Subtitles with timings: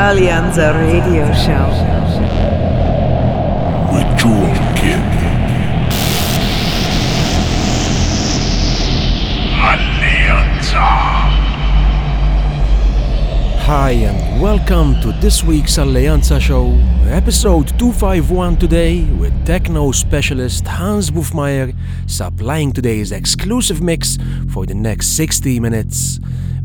[0.00, 1.68] Alleanza Radio Show.
[3.92, 4.98] With Jewel Kid.
[9.60, 10.80] Alleanza.
[13.66, 16.72] Hi and welcome to this week's Alleanza show,
[17.10, 21.74] episode 251 today with techno specialist Hans Bouffmyhre
[22.06, 24.16] supplying today's exclusive mix
[24.48, 26.20] for the next 60 minutes.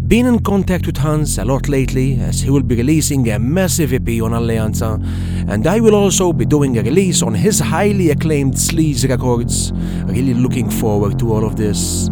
[0.07, 3.91] Been in contact with Hans a lot lately as he will be releasing a massive
[3.91, 5.03] EP on Alleanza
[5.49, 9.71] and I will also be doing a release on his highly acclaimed Sleaze Records.
[10.05, 12.11] Really looking forward to all of this.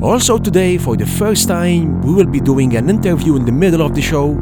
[0.00, 3.82] Also, today, for the first time, we will be doing an interview in the middle
[3.82, 4.34] of the show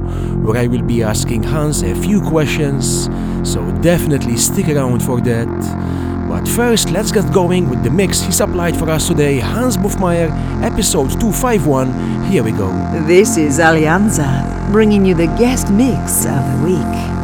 [0.44, 3.08] where I will be asking Hans a few questions,
[3.50, 6.09] so definitely stick around for that.
[6.30, 10.30] But first, let's get going with the mix he supplied for us today Hans Bouffmyhre,
[10.62, 12.30] episode 251.
[12.30, 12.68] Here we go.
[13.04, 17.19] This is Alleanza, bringing you the guest mix of the week.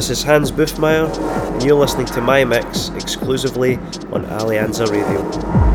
[0.00, 1.14] This is Hans Bouffmyhre,
[1.52, 3.74] and you're listening to my mix exclusively
[4.10, 5.69] on Alleanza Radio.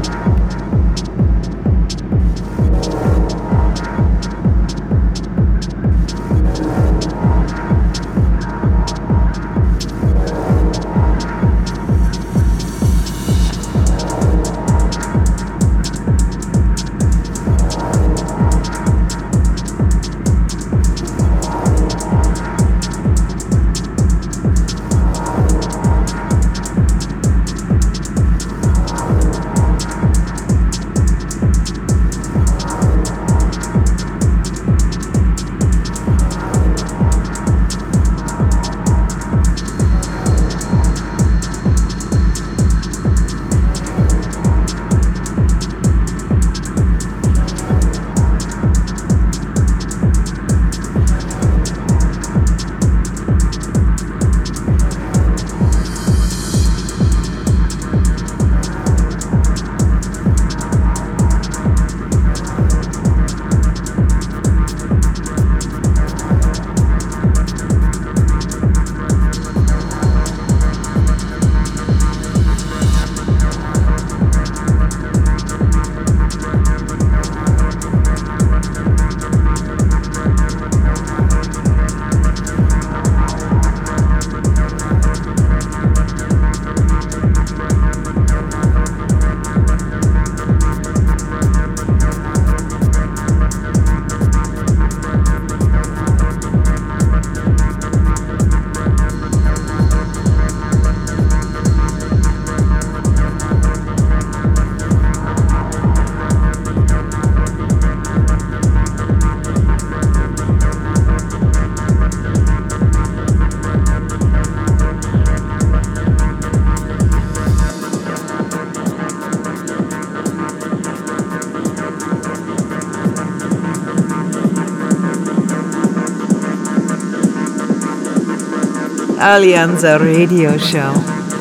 [129.27, 130.93] Alleanza Radio Show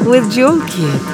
[0.07, 1.14] with Jewel Kid.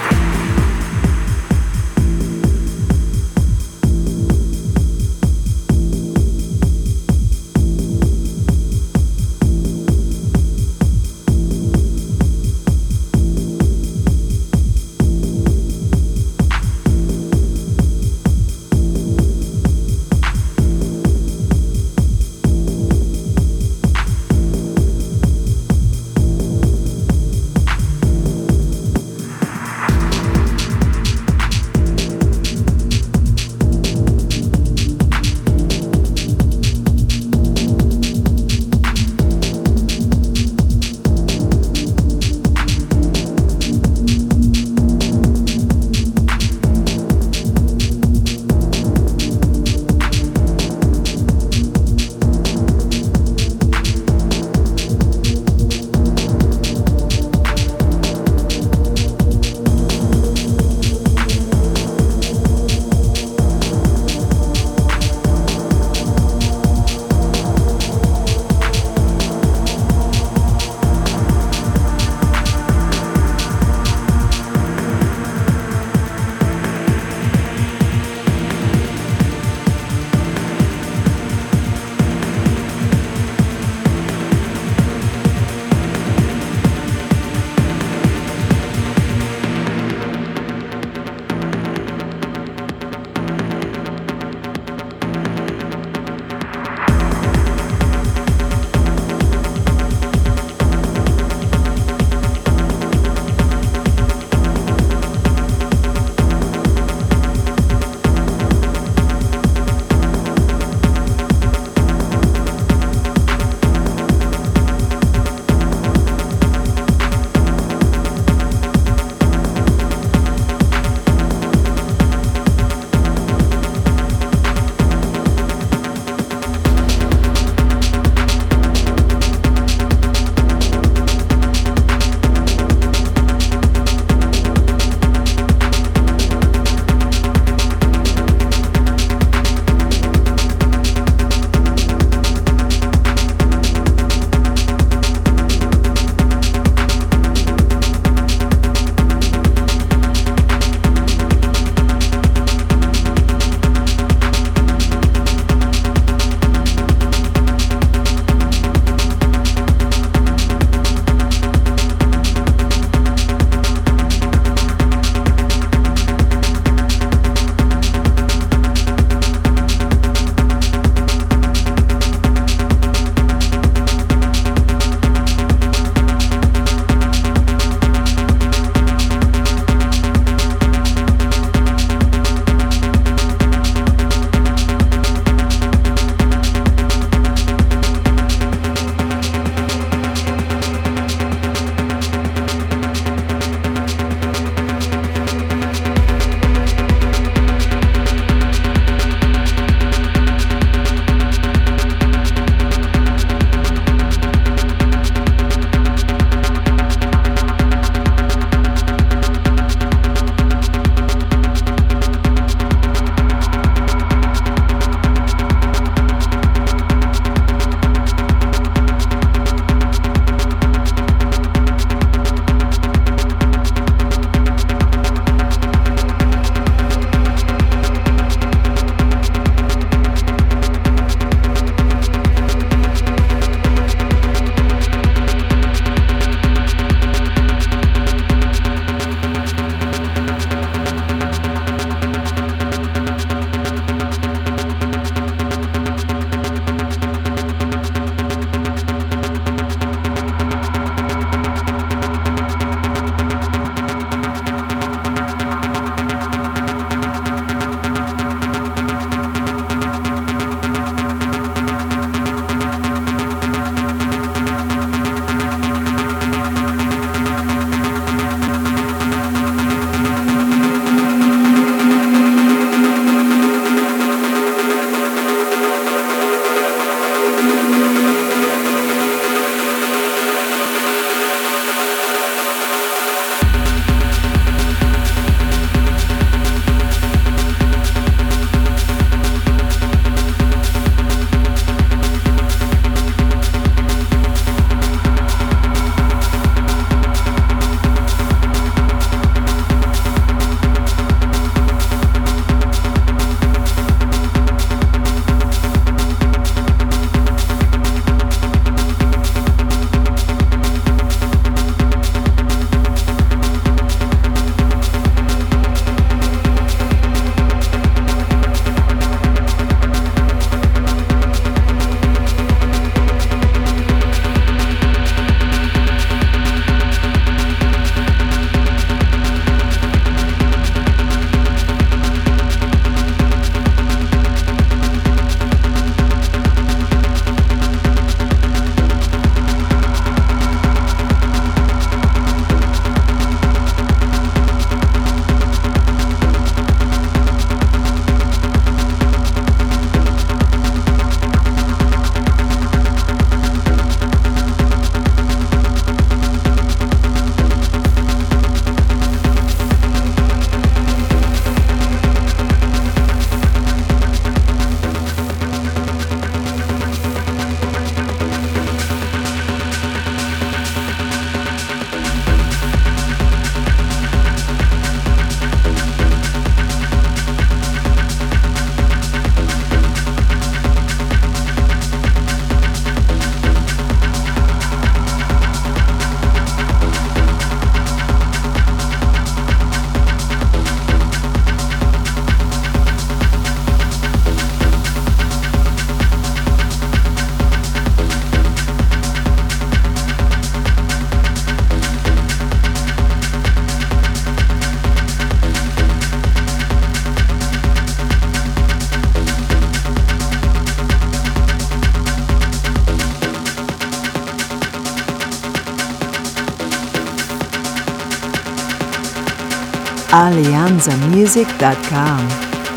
[420.71, 422.27] alleanzamusic.com.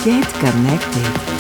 [0.04, 1.33] Get connected.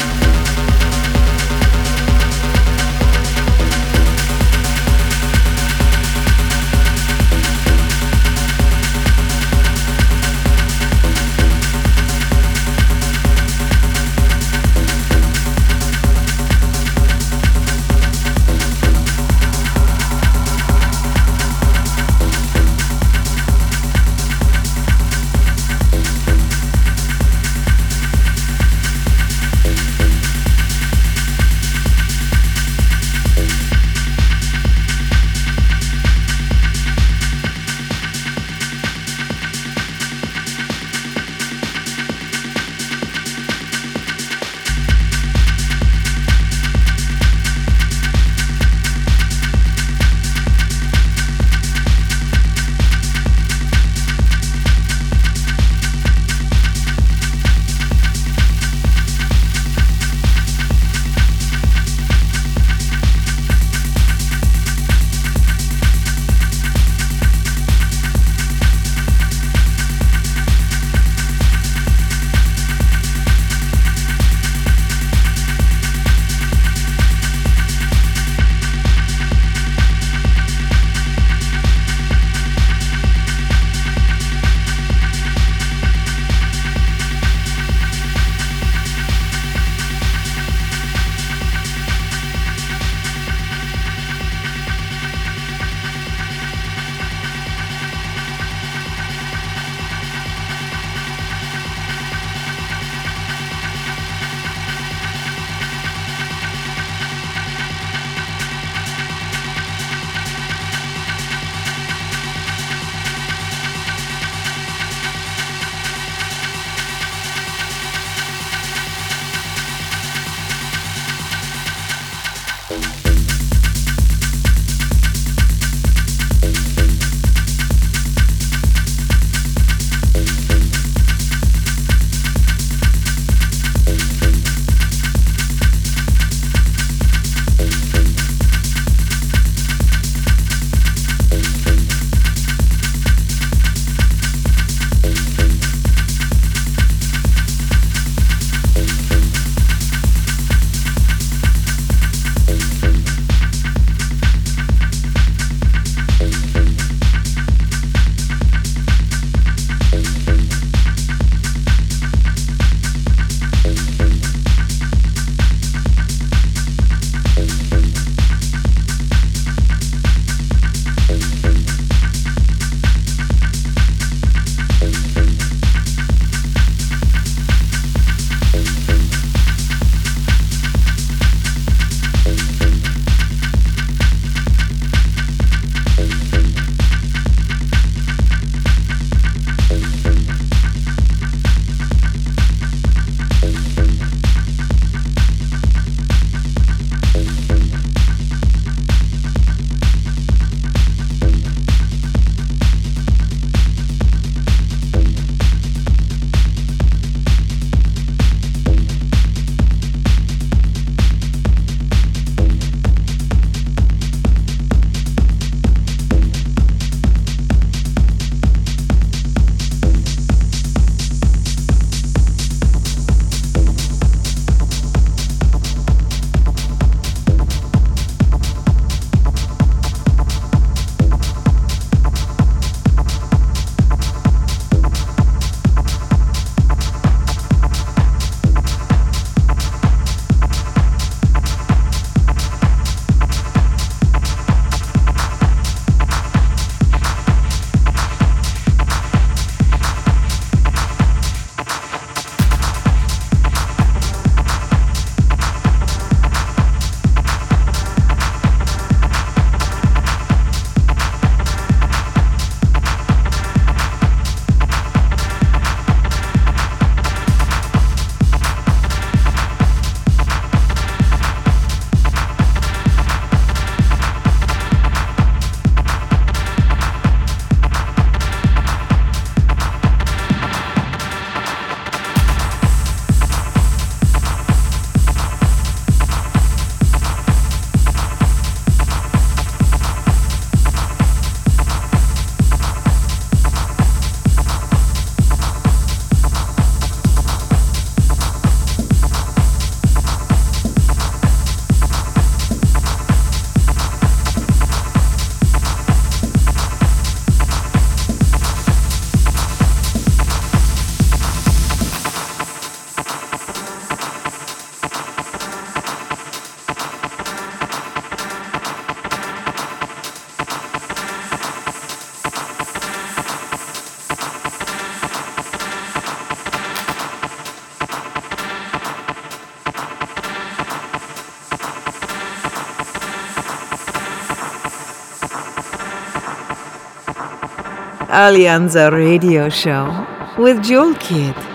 [338.14, 340.06] Alleanza Radio Show
[340.38, 341.53] with Jewel Kid.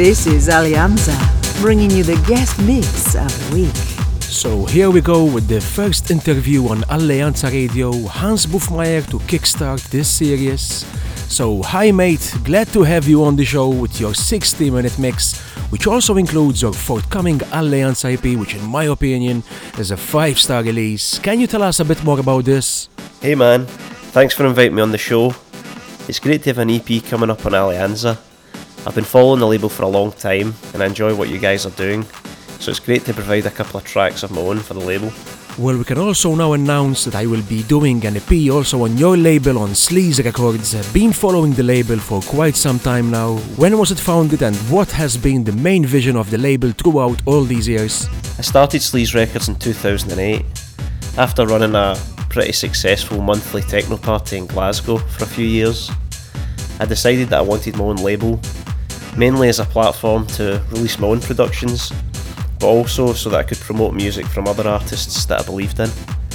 [0.00, 1.14] This is Alleanza,
[1.60, 3.76] bringing you the guest mix of the week.
[4.22, 9.90] So here we go with the first interview on Alleanza Radio, Hans Bouffmyhre to kickstart
[9.90, 10.86] this series.
[11.28, 15.38] So, hi mate, glad to have you on the show with your 60 minute mix,
[15.68, 19.42] which also includes your forthcoming Alleanza EP, which in my opinion
[19.78, 21.18] is a 5 star release.
[21.18, 22.88] Can you tell us a bit more about this?
[23.20, 23.66] Hey man,
[24.16, 25.34] thanks for inviting me on the show.
[26.08, 28.16] It's great to have an EP coming up on Alleanza.
[28.86, 31.66] I've been following the label for a long time and I enjoy what you guys
[31.66, 32.02] are doing,
[32.58, 35.12] so it's great to provide a couple of tracks of my own for the label.
[35.58, 38.96] Well, we can also now announce that I will be doing an EP also on
[38.96, 40.74] your label on Sleaze Records.
[40.74, 43.36] I've been following the label for quite some time now.
[43.56, 47.20] When was it founded and what has been the main vision of the label throughout
[47.26, 48.08] all these years?
[48.38, 50.42] I started Sleaze Records in 2008
[51.18, 51.96] after running a
[52.30, 55.90] pretty successful monthly techno party in Glasgow for a few years.
[56.78, 58.40] I decided that I wanted my own label
[59.16, 61.92] mainly as a platform to release my own productions,
[62.58, 65.90] but also so that I could promote music from other artists that I believed in.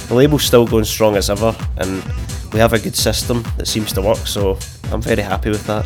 [0.08, 2.02] The label's still going strong as ever, and
[2.52, 4.58] we have a good system that seems to work, so
[4.92, 5.84] I'm very happy with that.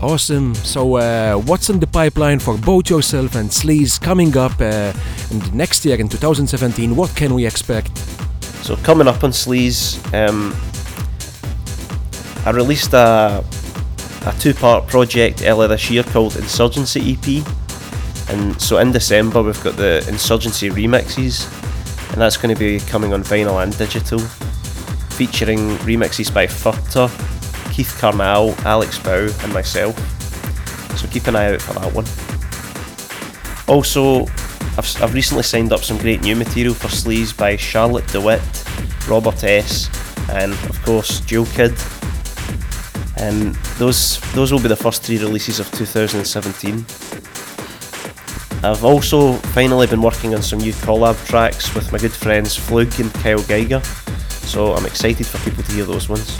[0.00, 0.54] Awesome.
[0.54, 4.92] So, uh, what's in the pipeline for both yourself and Sleaze coming up uh,
[5.52, 6.94] next year in 2017?
[6.94, 7.96] What can we expect?
[8.62, 10.54] So, coming up on Sleaze, um,
[12.46, 13.44] I released a
[14.28, 17.46] a two part project earlier this year called Insurgency EP.
[18.28, 21.46] And so in December, we've got the Insurgency remixes,
[22.12, 24.18] and that's going to be coming on vinyl and digital,
[25.16, 27.08] featuring remixes by Furter,
[27.72, 29.96] Keith Carnal, Alex Bau, and myself.
[30.98, 32.04] So keep an eye out for that one.
[33.66, 34.22] Also,
[34.76, 39.08] I've, I've recently signed up some great new material for Sleaze by Charlotte de Witte,
[39.08, 39.88] Robert S.,
[40.30, 41.74] and of course, Jewel Kid
[43.18, 46.84] and those those will be the first three releases of 2017.
[48.64, 52.98] I've also finally been working on some new collab tracks with my good friends Flug
[53.00, 53.80] and Kyle Geiger,
[54.46, 56.36] so I'm excited for people to hear those ones.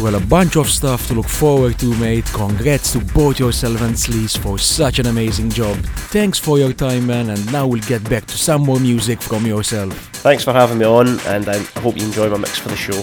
[0.00, 2.24] Well, a bunch of stuff to look forward to, mate.
[2.32, 5.76] Congrats to both yourself and Sleaze for such an amazing job.
[6.10, 9.46] Thanks for your time, man, and now we'll get back to some more music from
[9.46, 9.92] yourself.
[10.24, 13.02] Thanks for having me on, and I hope you enjoy my mix for the show.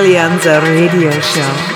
[0.00, 1.69] Alleanza Radio Show.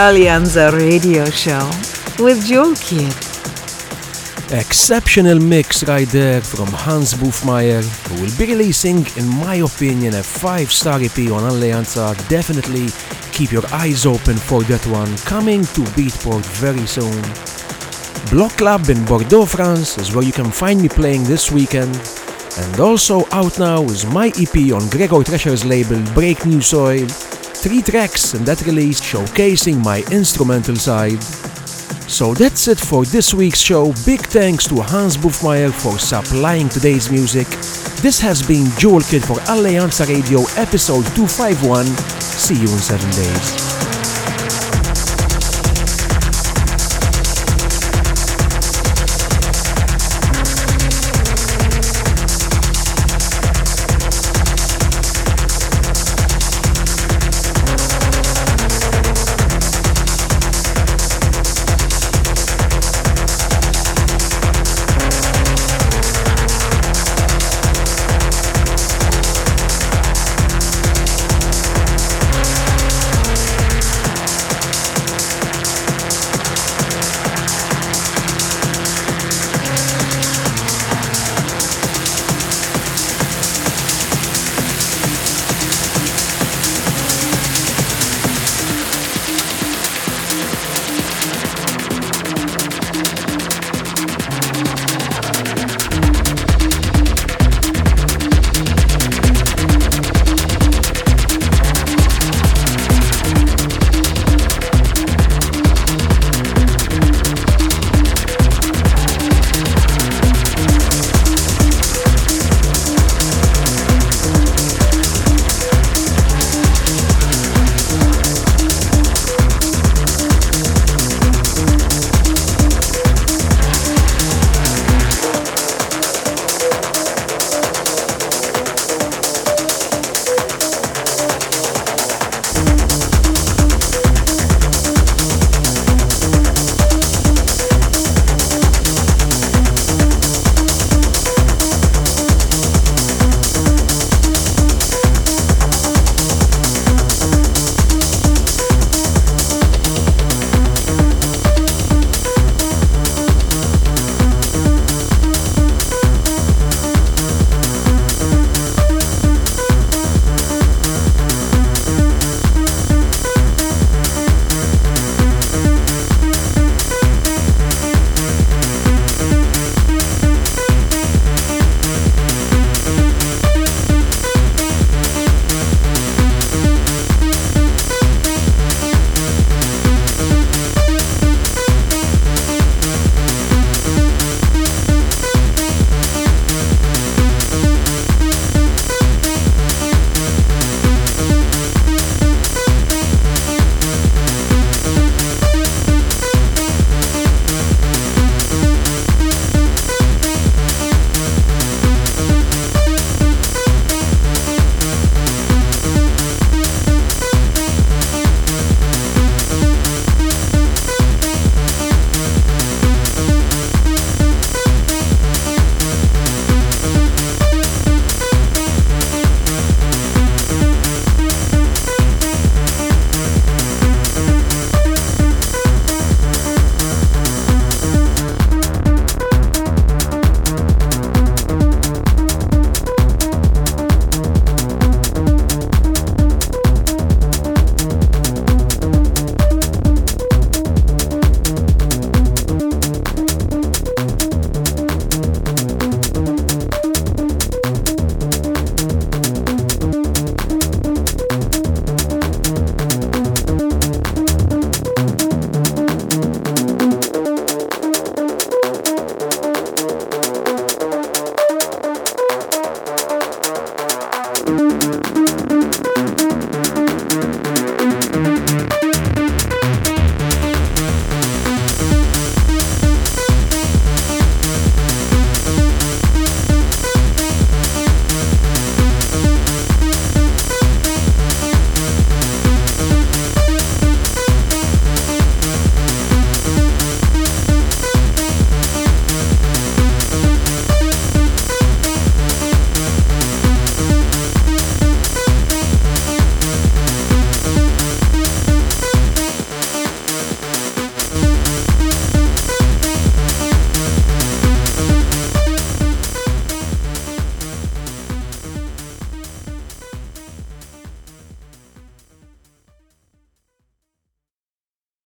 [0.00, 1.68] Alleanza Radio Show
[2.24, 3.12] with Jewel Kid.
[4.50, 10.22] Exceptional mix right there from Hans Bouffmyhre, who will be releasing, in my opinion, a
[10.22, 12.16] 5-star EP on Alleanza.
[12.30, 12.88] Definitely
[13.30, 17.20] keep your eyes open for that one, coming to Beatport very soon.
[18.30, 21.94] Block Club in Bordeaux, France is where you can find me playing this weekend.
[22.56, 27.06] And also out now is my EP on Gregor Tresher's label Break New Soil,
[27.60, 31.22] three tracks in that release showcasing my instrumental side.
[32.10, 33.92] So that's it for this week's show.
[34.06, 37.46] Big thanks to Hans Bouffmyhre for supplying today's music.
[38.02, 41.84] This has been Jewel Kid for Alleanza Radio episode 251.
[42.20, 43.69] See you in 7 days.